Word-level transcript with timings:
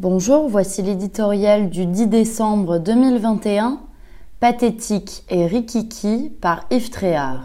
Bonjour, 0.00 0.48
voici 0.48 0.80
l'éditorial 0.80 1.68
du 1.68 1.84
10 1.84 2.06
décembre 2.06 2.78
2021, 2.78 3.80
Pathétique 4.40 5.24
et 5.28 5.44
Rikiki 5.44 6.32
par 6.40 6.64
Yves 6.70 6.88
Tréhard. 6.88 7.42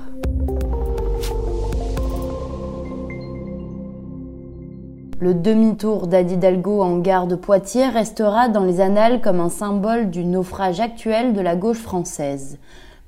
Le 5.19 5.33
demi-tour 5.33 6.07
d'Adidalgo 6.07 6.81
en 6.81 6.99
gare 6.99 7.27
de 7.27 7.35
Poitiers 7.35 7.89
restera 7.89 8.47
dans 8.47 8.63
les 8.63 8.79
annales 8.79 9.19
comme 9.19 9.41
un 9.41 9.49
symbole 9.49 10.09
du 10.09 10.23
naufrage 10.23 10.79
actuel 10.79 11.33
de 11.33 11.41
la 11.41 11.57
gauche 11.57 11.81
française. 11.81 12.57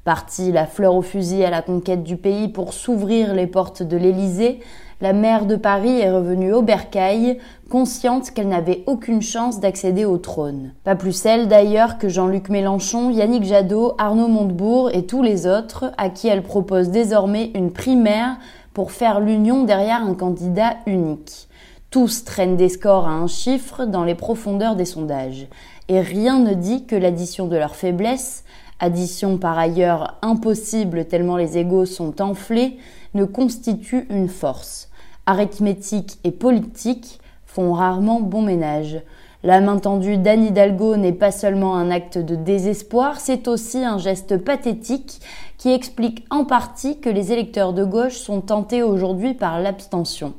Partie 0.03 0.51
la 0.51 0.65
fleur 0.65 0.93
au 0.93 1.01
fusil 1.01 1.45
à 1.45 1.49
la 1.49 1.61
conquête 1.61 2.03
du 2.03 2.17
pays 2.17 2.49
pour 2.49 2.73
s'ouvrir 2.73 3.33
les 3.33 3.47
portes 3.47 3.81
de 3.81 3.95
l'Élysée, 3.95 4.59
la 4.99 5.13
maire 5.13 5.45
de 5.45 5.55
Paris 5.55 5.99
est 5.99 6.09
revenue 6.09 6.53
au 6.53 6.61
bercail, 6.61 7.37
consciente 7.69 8.31
qu'elle 8.31 8.47
n'avait 8.47 8.83
aucune 8.87 9.21
chance 9.21 9.59
d'accéder 9.59 10.05
au 10.05 10.17
trône. 10.17 10.73
Pas 10.83 10.95
plus 10.95 11.11
celle 11.11 11.47
d'ailleurs 11.47 11.97
que 11.97 12.09
Jean-Luc 12.09 12.49
Mélenchon, 12.49 13.11
Yannick 13.11 13.43
Jadot, 13.43 13.93
Arnaud 13.99 14.27
Montebourg 14.27 14.89
et 14.91 15.05
tous 15.05 15.21
les 15.21 15.45
autres, 15.45 15.91
à 15.97 16.09
qui 16.09 16.27
elle 16.27 16.41
propose 16.41 16.89
désormais 16.89 17.51
une 17.53 17.71
primaire 17.71 18.37
pour 18.73 18.91
faire 18.91 19.19
l'union 19.19 19.63
derrière 19.63 20.03
un 20.03 20.15
candidat 20.15 20.77
unique. 20.87 21.47
Tous 21.91 22.23
traînent 22.25 22.57
des 22.57 22.69
scores 22.69 23.07
à 23.07 23.11
un 23.11 23.27
chiffre 23.27 23.85
dans 23.85 24.03
les 24.03 24.15
profondeurs 24.15 24.75
des 24.75 24.85
sondages. 24.85 25.47
Et 25.89 26.01
rien 26.01 26.39
ne 26.39 26.53
dit 26.53 26.85
que 26.85 26.95
l'addition 26.95 27.47
de 27.47 27.55
leurs 27.55 27.75
faiblesses 27.75 28.43
addition 28.79 29.37
par 29.37 29.57
ailleurs 29.57 30.17
impossible 30.21 31.05
tellement 31.05 31.37
les 31.37 31.57
égaux 31.57 31.85
sont 31.85 32.21
enflés, 32.21 32.77
ne 33.13 33.25
constitue 33.25 34.05
une 34.09 34.29
force. 34.29 34.89
Arithmétique 35.29 36.19
et 36.23 36.31
politique 36.31 37.19
font 37.45 37.73
rarement 37.73 38.21
bon 38.21 38.41
ménage. 38.41 39.01
La 39.43 39.59
main 39.59 39.77
tendue 39.77 40.15
d'Anne 40.15 40.45
Hidalgo 40.45 40.95
n'est 40.95 41.11
pas 41.11 41.31
seulement 41.31 41.75
un 41.75 41.91
acte 41.91 42.17
de 42.17 42.37
désespoir, 42.37 43.19
c'est 43.19 43.49
aussi 43.49 43.79
un 43.79 43.97
geste 43.97 44.37
pathétique 44.37 45.19
qui 45.57 45.73
explique 45.73 46.25
en 46.29 46.45
partie 46.45 47.01
que 47.01 47.09
les 47.09 47.33
électeurs 47.33 47.73
de 47.73 47.83
gauche 47.83 48.15
sont 48.15 48.39
tentés 48.39 48.83
aujourd'hui 48.83 49.33
par 49.33 49.59
l'abstention. 49.59 50.33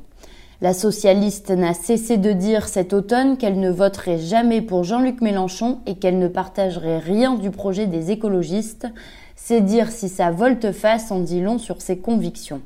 La 0.59 0.73
socialiste 0.73 1.51
n'a 1.51 1.75
cessé 1.75 2.17
de 2.17 2.31
dire 2.31 2.67
cet 2.67 2.91
automne 2.91 3.37
qu'elle 3.37 3.59
ne 3.59 3.69
voterait 3.69 4.17
jamais 4.17 4.63
pour 4.63 4.83
Jean-Luc 4.83 5.21
Mélenchon 5.21 5.81
et 5.85 5.99
qu'elle 5.99 6.17
ne 6.17 6.27
partagerait 6.27 6.97
rien 6.97 7.35
du 7.35 7.51
projet 7.51 7.85
des 7.85 8.09
écologistes. 8.09 8.87
C'est 9.35 9.61
dire 9.61 9.91
si 9.91 10.09
sa 10.09 10.31
volte-face 10.31 11.11
en 11.11 11.19
dit 11.19 11.41
long 11.41 11.59
sur 11.59 11.79
ses 11.79 11.99
convictions. 11.99 12.61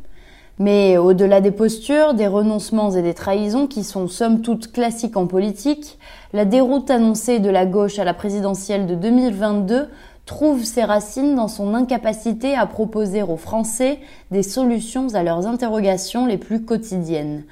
Mais 0.60 0.98
au-delà 0.98 1.42
des 1.42 1.52
postures, 1.52 2.14
des 2.14 2.28
renoncements 2.28 2.92
et 2.92 3.02
des 3.02 3.14
trahisons 3.14 3.68
qui 3.68 3.84
sont 3.84 4.08
somme 4.08 4.42
toute 4.42 4.72
classiques 4.72 5.18
en 5.18 5.26
politique, 5.26 5.98
la 6.32 6.46
déroute 6.46 6.92
annoncée 6.92 7.40
de 7.40 7.50
la 7.50 7.66
gauche 7.66 7.98
à 8.00 8.04
la 8.04 8.14
présidentielle 8.14 8.86
de 8.86 8.96
2022 8.96 9.88
trouve 10.26 10.64
ses 10.64 10.84
racines 10.84 11.36
dans 11.36 11.48
son 11.48 11.74
incapacité 11.74 12.56
à 12.56 12.66
proposer 12.66 13.24
aux 13.24 13.38
Français 13.38 14.00
des 14.32 14.44
solutions 14.44 15.14
à 15.16 15.24
leurs 15.24 15.48
interrogations 15.48 16.26
les 16.26 16.38
plus 16.38 16.64
quotidiennes 16.64 17.44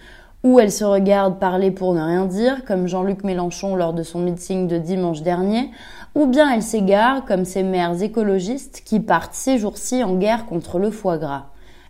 ou 0.43 0.59
elle 0.59 0.71
se 0.71 0.83
regarde 0.83 1.39
parler 1.39 1.71
pour 1.71 1.93
ne 1.93 2.01
rien 2.01 2.25
dire, 2.25 2.65
comme 2.65 2.87
Jean-Luc 2.87 3.23
Mélenchon 3.23 3.75
lors 3.75 3.93
de 3.93 4.03
son 4.03 4.19
meeting 4.19 4.67
de 4.67 4.77
dimanche 4.77 5.21
dernier, 5.21 5.69
ou 6.15 6.25
bien 6.25 6.51
elle 6.51 6.63
s'égare, 6.63 7.25
comme 7.25 7.45
ces 7.45 7.63
mères 7.63 8.01
écologistes 8.01 8.81
qui 8.83 8.99
partent 8.99 9.35
ces 9.35 9.59
jours-ci 9.59 10.03
en 10.03 10.15
guerre 10.15 10.47
contre 10.47 10.79
le 10.79 10.89
foie 10.89 11.17
gras. 11.17 11.45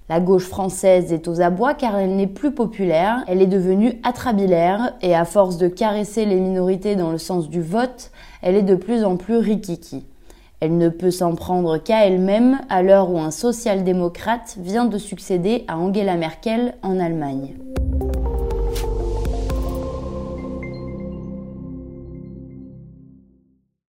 La 0.09 0.19
gauche 0.19 0.47
française 0.47 1.13
est 1.13 1.27
aux 1.27 1.41
abois 1.41 1.73
car 1.73 1.97
elle 1.97 2.15
n'est 2.15 2.27
plus 2.27 2.51
populaire, 2.51 3.23
elle 3.27 3.41
est 3.41 3.47
devenue 3.47 3.99
atrabilaire 4.03 4.93
et 5.01 5.15
à 5.15 5.25
force 5.25 5.57
de 5.57 5.67
caresser 5.67 6.25
les 6.25 6.39
minorités 6.39 6.95
dans 6.95 7.11
le 7.11 7.17
sens 7.17 7.49
du 7.49 7.61
vote, 7.61 8.11
elle 8.41 8.55
est 8.55 8.61
de 8.61 8.75
plus 8.75 9.05
en 9.05 9.15
plus 9.15 9.37
rikiki. 9.37 10.05
Elle 10.59 10.77
ne 10.77 10.89
peut 10.89 11.11
s'en 11.11 11.33
prendre 11.33 11.77
qu'à 11.77 12.05
elle-même 12.05 12.59
à 12.69 12.83
l'heure 12.83 13.09
où 13.09 13.19
un 13.19 13.31
social-démocrate 13.31 14.57
vient 14.59 14.85
de 14.85 14.97
succéder 14.97 15.65
à 15.67 15.77
Angela 15.77 16.17
Merkel 16.17 16.75
en 16.83 16.99
Allemagne. 16.99 17.55